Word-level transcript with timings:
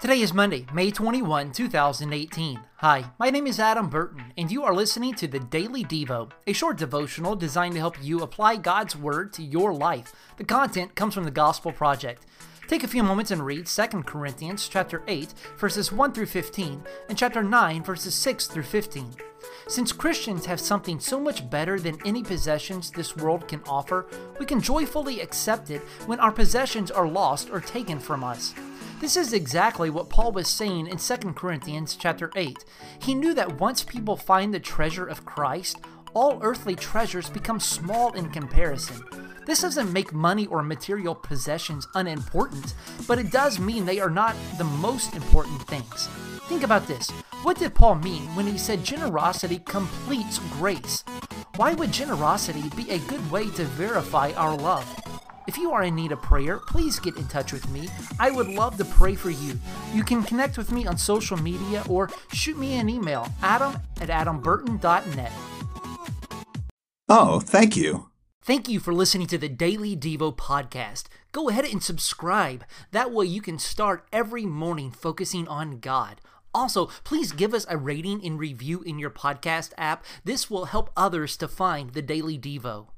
Today 0.00 0.20
is 0.20 0.32
Monday, 0.32 0.64
May 0.72 0.92
21, 0.92 1.50
2018. 1.50 2.60
Hi, 2.76 3.10
my 3.18 3.30
name 3.30 3.48
is 3.48 3.58
Adam 3.58 3.88
Burton, 3.88 4.32
and 4.38 4.48
you 4.48 4.62
are 4.62 4.72
listening 4.72 5.12
to 5.14 5.26
the 5.26 5.40
Daily 5.40 5.82
Devo, 5.82 6.30
a 6.46 6.52
short 6.52 6.78
devotional 6.78 7.34
designed 7.34 7.74
to 7.74 7.80
help 7.80 8.00
you 8.00 8.20
apply 8.20 8.58
God's 8.58 8.94
Word 8.94 9.32
to 9.32 9.42
your 9.42 9.74
life. 9.74 10.14
The 10.36 10.44
content 10.44 10.94
comes 10.94 11.14
from 11.14 11.24
the 11.24 11.32
Gospel 11.32 11.72
Project. 11.72 12.26
Take 12.68 12.84
a 12.84 12.88
few 12.88 13.02
moments 13.02 13.32
and 13.32 13.44
read 13.44 13.66
2 13.66 13.86
Corinthians 14.04 14.68
chapter 14.68 15.02
8, 15.08 15.34
verses 15.58 15.90
1 15.90 16.12
through 16.12 16.26
15, 16.26 16.80
and 17.08 17.18
chapter 17.18 17.42
9, 17.42 17.82
verses 17.82 18.14
6 18.14 18.46
through 18.46 18.62
15. 18.62 19.16
Since 19.66 19.90
Christians 19.90 20.46
have 20.46 20.60
something 20.60 21.00
so 21.00 21.18
much 21.18 21.50
better 21.50 21.80
than 21.80 21.98
any 22.04 22.22
possessions 22.22 22.92
this 22.92 23.16
world 23.16 23.48
can 23.48 23.62
offer, 23.66 24.06
we 24.38 24.46
can 24.46 24.60
joyfully 24.60 25.20
accept 25.22 25.70
it 25.70 25.80
when 26.06 26.20
our 26.20 26.30
possessions 26.30 26.92
are 26.92 27.08
lost 27.08 27.50
or 27.50 27.60
taken 27.60 27.98
from 27.98 28.22
us. 28.22 28.54
This 29.00 29.16
is 29.16 29.32
exactly 29.32 29.90
what 29.90 30.10
Paul 30.10 30.32
was 30.32 30.48
saying 30.48 30.88
in 30.88 30.98
2 30.98 31.16
Corinthians 31.34 31.94
chapter 31.94 32.32
8. 32.34 32.64
He 33.00 33.14
knew 33.14 33.32
that 33.32 33.60
once 33.60 33.84
people 33.84 34.16
find 34.16 34.52
the 34.52 34.58
treasure 34.58 35.06
of 35.06 35.24
Christ, 35.24 35.78
all 36.14 36.40
earthly 36.42 36.74
treasures 36.74 37.30
become 37.30 37.60
small 37.60 38.12
in 38.14 38.28
comparison. 38.30 39.00
This 39.46 39.62
doesn't 39.62 39.92
make 39.92 40.12
money 40.12 40.48
or 40.48 40.64
material 40.64 41.14
possessions 41.14 41.86
unimportant, 41.94 42.74
but 43.06 43.20
it 43.20 43.30
does 43.30 43.60
mean 43.60 43.86
they 43.86 44.00
are 44.00 44.10
not 44.10 44.34
the 44.58 44.64
most 44.64 45.14
important 45.14 45.62
things. 45.68 46.08
Think 46.48 46.64
about 46.64 46.88
this. 46.88 47.08
What 47.44 47.58
did 47.58 47.76
Paul 47.76 47.96
mean 47.96 48.22
when 48.34 48.48
he 48.48 48.58
said 48.58 48.82
generosity 48.82 49.60
completes 49.64 50.40
grace? 50.58 51.04
Why 51.54 51.72
would 51.74 51.92
generosity 51.92 52.68
be 52.76 52.90
a 52.90 52.98
good 52.98 53.30
way 53.30 53.48
to 53.50 53.64
verify 53.64 54.32
our 54.32 54.56
love? 54.56 54.97
If 55.48 55.56
you 55.56 55.72
are 55.72 55.82
in 55.82 55.94
need 55.94 56.12
of 56.12 56.20
prayer, 56.20 56.58
please 56.58 57.00
get 57.00 57.16
in 57.16 57.26
touch 57.26 57.54
with 57.54 57.66
me. 57.70 57.88
I 58.20 58.30
would 58.30 58.48
love 58.48 58.76
to 58.76 58.84
pray 58.84 59.14
for 59.14 59.30
you. 59.30 59.58
You 59.94 60.04
can 60.04 60.22
connect 60.22 60.58
with 60.58 60.70
me 60.70 60.86
on 60.86 60.98
social 60.98 61.38
media 61.38 61.82
or 61.88 62.10
shoot 62.34 62.58
me 62.58 62.74
an 62.74 62.90
email, 62.90 63.26
adam 63.42 63.78
at 63.98 64.10
adamburton.net. 64.10 65.32
Oh, 67.08 67.40
thank 67.40 67.78
you. 67.78 68.10
Thank 68.42 68.68
you 68.68 68.78
for 68.78 68.92
listening 68.92 69.26
to 69.28 69.38
the 69.38 69.48
Daily 69.48 69.96
Devo 69.96 70.36
podcast. 70.36 71.04
Go 71.32 71.48
ahead 71.48 71.64
and 71.64 71.82
subscribe. 71.82 72.62
That 72.90 73.10
way 73.10 73.24
you 73.24 73.40
can 73.40 73.58
start 73.58 74.06
every 74.12 74.44
morning 74.44 74.90
focusing 74.90 75.48
on 75.48 75.80
God. 75.80 76.20
Also, 76.52 76.90
please 77.04 77.32
give 77.32 77.54
us 77.54 77.64
a 77.70 77.78
rating 77.78 78.22
and 78.22 78.38
review 78.38 78.82
in 78.82 78.98
your 78.98 79.08
podcast 79.08 79.72
app. 79.78 80.04
This 80.24 80.50
will 80.50 80.66
help 80.66 80.90
others 80.94 81.38
to 81.38 81.48
find 81.48 81.94
the 81.94 82.02
Daily 82.02 82.38
Devo. 82.38 82.88